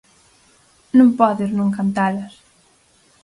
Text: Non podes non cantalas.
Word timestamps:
Non 0.97 1.09
podes 1.19 1.51
non 1.57 1.69
cantalas. 1.77 2.33